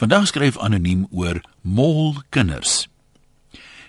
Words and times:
Vandag 0.00 0.30
skryf 0.30 0.56
anoniem 0.56 1.02
oor 1.12 1.42
molkinders. 1.60 2.86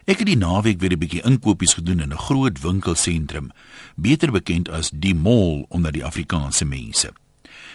Ek 0.04 0.19
het 0.19 0.27
die 0.27 0.35
naweek 0.35 0.81
weer 0.83 0.91
'n 0.91 0.99
bietjie 0.99 1.23
inkopies 1.23 1.73
gedoen 1.79 2.03
in 2.03 2.11
'n 2.11 2.23
groot 2.27 2.59
winkelsentrum, 2.59 3.51
beter 3.96 4.32
bekend 4.32 4.70
as 4.70 4.92
die 4.92 5.16
mall 5.16 5.66
onder 5.70 5.92
die 5.92 6.04
Afrikaanse 6.04 6.66
mense. 6.66 7.13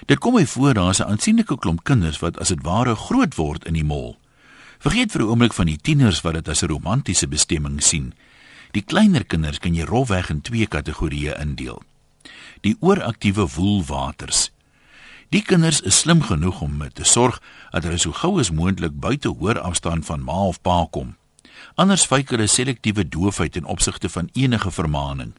Dit 0.06 0.18
kom 0.18 0.34
my 0.34 0.46
voor 0.46 0.74
daar's 0.74 1.00
'n 1.00 1.08
aansienlike 1.08 1.58
klomp 1.58 1.84
kinders 1.84 2.18
wat 2.18 2.38
as 2.38 2.48
dit 2.48 2.62
ware 2.62 2.94
groot 2.94 3.34
word 3.34 3.64
in 3.64 3.72
die 3.72 3.84
mall. 3.84 4.18
Vergeet 4.78 5.12
vir 5.12 5.22
'n 5.22 5.28
oomblik 5.28 5.54
van 5.54 5.66
die 5.66 5.80
tieners 5.80 6.20
wat 6.20 6.34
dit 6.34 6.48
as 6.48 6.62
'n 6.62 6.68
romantiese 6.68 7.28
bestemming 7.28 7.82
sien. 7.82 8.12
Die 8.72 8.82
kleiner 8.82 9.24
kinders 9.24 9.58
kan 9.58 9.74
jy 9.74 9.84
rofweg 9.84 10.30
in 10.30 10.40
twee 10.40 10.66
kategorieë 10.66 11.40
indeel. 11.40 11.82
Die 12.60 12.76
ooraktiewe 12.80 13.48
woelwaters 13.54 14.50
Die 15.34 15.42
kinders 15.42 15.80
is 15.80 15.98
slim 15.98 16.22
genoeg 16.22 16.60
om 16.62 16.82
te 16.94 17.04
sorg 17.04 17.40
dat 17.72 17.82
hulle 17.82 17.98
so 17.98 18.14
gou 18.14 18.36
as 18.38 18.52
moontlik 18.54 18.94
buite 19.02 19.28
hoor 19.28 19.58
afstand 19.58 20.06
van 20.06 20.22
ma 20.22 20.44
of 20.46 20.60
pa 20.62 20.84
kom. 20.90 21.16
Anders 21.74 22.06
fyk 22.06 22.30
hulle 22.30 22.46
selektiewe 22.46 23.02
doofheid 23.08 23.56
in 23.58 23.66
opsigte 23.66 24.08
van 24.08 24.30
enige 24.32 24.70
vermaaning. 24.70 25.32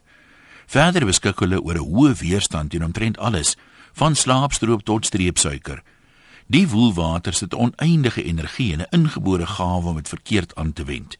Verder 0.68 1.06
beskik 1.08 1.40
hulle 1.40 1.62
oor 1.62 1.80
'n 1.80 1.88
hoë 1.88 2.12
weerstand 2.20 2.70
teen 2.70 2.84
omtrent 2.84 3.18
alles, 3.18 3.56
van 3.92 4.14
slaapstroop 4.14 4.84
tot 4.84 5.06
streepsuiker. 5.06 5.82
Die 6.46 6.68
woelwaters 6.68 7.40
het 7.40 7.54
oneindige 7.54 8.22
energie 8.22 8.72
en 8.72 8.80
'n 8.80 8.90
ingebore 8.90 9.46
gawe 9.46 9.88
om 9.88 9.96
dit 9.96 10.08
verkeerd 10.08 10.54
aan 10.54 10.72
te 10.72 10.84
wend. 10.84 11.16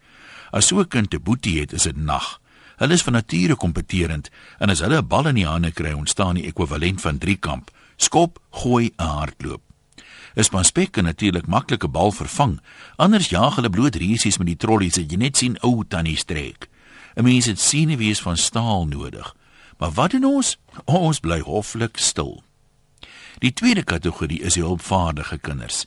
As 0.51 0.67
so 0.67 0.81
'n 0.81 0.89
kind 0.89 1.11
te 1.11 1.19
boetie 1.19 1.61
het, 1.61 1.73
is 1.73 1.83
dit 1.83 1.97
nag. 1.97 2.41
Hulle 2.77 2.93
is 2.93 3.03
van 3.03 3.13
nature 3.13 3.57
kompeterend 3.57 4.31
en 4.59 4.71
as 4.71 4.81
hulle 4.81 5.01
'n 5.01 5.07
bal 5.07 5.27
in 5.27 5.35
die 5.35 5.47
hande 5.47 5.73
kry, 5.73 5.93
ontstaan 5.93 6.35
die 6.35 6.47
ekwivalent 6.47 7.01
van 7.01 7.19
driekamp 7.19 7.71
skop, 7.99 8.39
gooi, 8.63 8.93
hardloop. 8.97 9.63
Is 10.39 10.49
van 10.55 10.65
spek 10.65 10.97
natuurlik 11.03 11.47
maklike 11.47 11.89
bal 11.89 12.13
vervang. 12.15 12.59
Anders 12.97 13.29
jaag 13.29 13.59
hulle 13.59 13.71
bloot 13.71 13.99
resies 13.99 14.39
met 14.39 14.47
die 14.47 14.57
trollies 14.57 14.97
wat 14.97 15.11
jy 15.11 15.19
net 15.19 15.37
sien 15.37 15.59
ou 15.67 15.85
tannie 15.85 16.17
streek. 16.17 16.69
'n 17.17 17.25
Mens 17.25 17.47
het 17.47 17.61
sien 17.61 17.97
wees 17.97 18.21
van 18.21 18.37
staal 18.37 18.87
nodig. 18.87 19.35
Maar 19.79 19.91
wat 19.91 20.11
doen 20.11 20.25
ons? 20.25 20.57
Ons 20.85 21.21
bly 21.21 21.41
hoflik 21.41 21.97
stil. 21.97 22.43
Die 23.39 23.53
tweede 23.53 23.83
kategorie 23.83 24.41
is 24.41 24.55
die 24.55 24.63
hulpvaardige 24.63 25.39
kinders. 25.39 25.87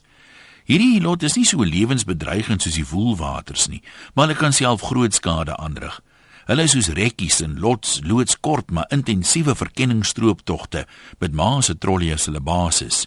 Hierdie 0.64 1.00
lot 1.00 1.22
is 1.22 1.34
nie 1.36 1.44
so 1.44 1.64
lewensbedreigend 1.64 2.62
soos 2.62 2.78
die 2.78 2.86
woelwaters 2.86 3.66
nie, 3.68 3.82
maar 4.14 4.26
hulle 4.26 4.38
kan 4.38 4.52
self 4.52 4.80
groot 4.88 5.14
skade 5.14 5.56
aanrig. 5.56 6.00
Hulle 6.46 6.64
is 6.66 6.72
soos 6.74 6.88
rekkies 6.96 7.38
en 7.44 7.60
lots 7.62 8.00
loods 8.02 8.34
kort 8.40 8.70
maar 8.70 8.90
intensiewe 8.90 9.54
verkenningsstrooptogte 9.54 10.86
met 11.18 11.36
ma 11.38 11.60
se 11.60 11.76
trollie 11.78 12.12
as 12.14 12.26
hulle 12.26 12.42
basis. 12.42 13.06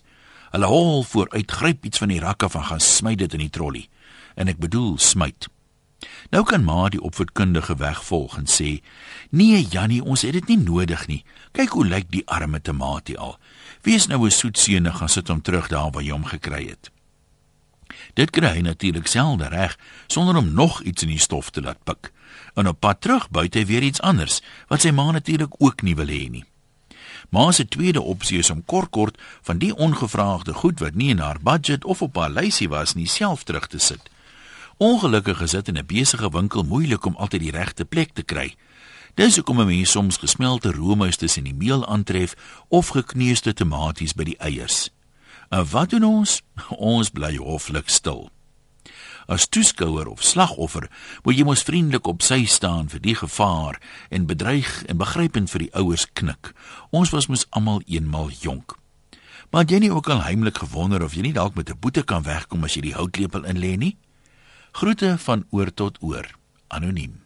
Hulle 0.54 0.70
hol 0.72 1.04
vooruit 1.04 1.52
gryp 1.52 1.86
iets 1.86 2.00
van 2.00 2.14
die 2.14 2.22
rakke 2.24 2.50
van 2.50 2.64
gaan 2.64 2.80
smyt 2.80 3.20
dit 3.20 3.36
in 3.36 3.44
die 3.44 3.52
trollie. 3.52 3.90
En 4.36 4.48
ek 4.48 4.62
bedoel 4.64 4.96
smyt. 5.04 5.50
Nou 6.32 6.44
kan 6.48 6.64
ma 6.64 6.88
die 6.90 7.02
opvoedkundige 7.02 7.76
weg 7.82 8.04
volg 8.08 8.38
en 8.38 8.48
sê: 8.48 8.80
"Nee 9.30 9.68
Jannie, 9.68 10.04
ons 10.04 10.22
het 10.22 10.34
dit 10.34 10.48
nie 10.48 10.58
nodig 10.58 11.08
nie. 11.08 11.24
Kyk 11.52 11.70
hoe 11.70 11.86
lyk 11.86 12.12
die 12.12 12.26
arme 12.26 12.62
tamatie 12.62 13.18
al. 13.20 13.40
Wees 13.82 14.08
nou 14.08 14.26
'n 14.26 14.32
soet 14.32 14.58
seun 14.58 14.86
en 14.86 14.96
gaan 14.96 15.10
sit 15.10 15.28
hom 15.28 15.42
terug 15.42 15.68
daar 15.68 15.92
waar 15.92 16.04
jy 16.04 16.12
hom 16.12 16.26
gekry 16.26 16.68
het." 16.68 16.95
Dit 18.14 18.30
kry 18.30 18.48
hy 18.48 18.62
natuurlik 18.62 19.08
selde 19.08 19.48
reg 19.48 19.78
sonder 20.08 20.36
om 20.36 20.54
nog 20.54 20.82
iets 20.82 21.02
in 21.02 21.10
die 21.10 21.20
stof 21.20 21.50
te 21.50 21.62
laat 21.62 21.84
pik. 21.84 22.12
En 22.54 22.68
op 22.68 22.80
pad 22.80 23.02
terug 23.02 23.30
buite 23.30 23.58
hy 23.58 23.66
weer 23.66 23.84
iets 23.84 24.02
anders 24.02 24.42
wat 24.68 24.82
sy 24.82 24.92
ma 24.92 25.12
natuurlik 25.12 25.56
ook 25.58 25.82
nie 25.82 25.96
wil 25.96 26.08
hê 26.08 26.30
nie. 26.30 26.46
Ma 27.30 27.52
se 27.52 27.68
tweede 27.68 28.02
opsie 28.02 28.38
is 28.40 28.50
om 28.50 28.66
kort 28.66 28.90
kort 28.90 29.18
van 29.42 29.58
die 29.58 29.76
ongevraagde 29.76 30.54
goed 30.54 30.80
wat 30.80 30.96
nie 30.96 31.10
in 31.10 31.20
haar 31.20 31.40
budget 31.42 31.86
of 31.86 32.02
op 32.02 32.16
haar 32.16 32.30
lysie 32.30 32.70
was 32.70 32.94
nie 32.94 33.08
self 33.08 33.44
terug 33.44 33.68
te 33.68 33.80
sit. 33.80 34.10
Ongelukkig 34.78 35.50
dit 35.50 35.68
in 35.68 35.78
'n 35.78 35.86
besige 35.86 36.30
winkel 36.30 36.64
moeilik 36.64 37.06
om 37.06 37.16
altyd 37.16 37.42
die 37.42 37.52
regte 37.52 37.86
plek 37.86 38.14
te 38.14 38.24
kry. 38.24 38.56
Dis 39.14 39.36
hoekom 39.36 39.60
'n 39.60 39.66
mens 39.66 39.92
soms 39.92 40.18
gesmelte 40.18 40.72
roomys 40.72 41.18
tussen 41.18 41.44
die 41.44 41.54
meel 41.54 41.86
aantref 41.88 42.36
of 42.68 42.88
gekneusde 42.88 43.54
tomaties 43.54 44.14
by 44.14 44.24
die 44.24 44.38
eiers. 44.38 44.95
En 45.50 45.66
wat 45.72 45.90
doen 45.90 46.04
ons? 46.04 46.42
Ons 46.94 47.10
bly 47.10 47.36
hoflik 47.38 47.90
stil. 47.90 48.30
As 49.26 49.48
toeskouer 49.50 50.08
of 50.08 50.22
slagoffer, 50.22 50.86
moet 51.26 51.38
jy 51.38 51.46
mos 51.48 51.66
vriendelik 51.66 52.08
op 52.08 52.22
sy 52.22 52.44
staan 52.46 52.92
vir 52.92 53.02
die 53.02 53.16
gevaar 53.18 53.80
en 54.14 54.28
bedreig 54.30 54.84
en 54.86 55.02
begrypend 55.02 55.50
vir 55.50 55.66
die 55.66 55.74
ouers 55.74 56.06
knik. 56.14 56.54
Ons 56.94 57.14
was 57.16 57.30
mos 57.32 57.48
almal 57.50 57.82
eenmal 57.90 58.30
jonk. 58.30 58.78
Maar 59.50 59.66
jy 59.70 59.82
nie 59.82 59.94
ook 59.94 60.10
al 60.14 60.26
heimlik 60.28 60.62
gewonder 60.62 61.02
of 61.02 61.18
jy 61.18 61.26
nie 61.26 61.34
dalk 61.34 61.56
met 61.56 61.70
'n 61.70 61.80
boete 61.80 62.04
kan 62.04 62.24
wegkom 62.24 62.64
as 62.64 62.76
jy 62.76 62.82
die 62.82 62.98
houtlepel 62.98 63.46
inlê 63.46 63.78
nie? 63.78 63.98
Groete 64.72 65.18
van 65.18 65.46
oor 65.50 65.74
tot 65.74 65.98
oor. 66.02 66.26
Anoniem. 66.68 67.25